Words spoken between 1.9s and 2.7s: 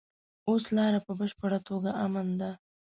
امن ده.